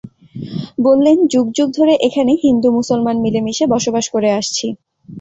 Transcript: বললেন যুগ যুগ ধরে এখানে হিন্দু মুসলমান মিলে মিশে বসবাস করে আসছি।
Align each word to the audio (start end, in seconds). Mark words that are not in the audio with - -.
বললেন 0.79 1.17
যুগ 1.33 1.47
যুগ 1.57 1.69
ধরে 1.77 1.93
এখানে 2.07 2.31
হিন্দু 2.43 2.69
মুসলমান 2.77 3.15
মিলে 3.21 3.39
মিশে 3.41 3.65
বসবাস 3.73 4.05
করে 4.13 4.29
আসছি। 4.39 4.67